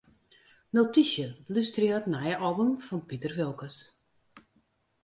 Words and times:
Notysje: 0.77 1.25
Belústerje 1.49 2.01
it 2.01 2.09
nije 2.15 2.35
album 2.49 2.73
fan 2.87 3.05
Piter 3.13 3.33
Wilkens. 3.39 3.77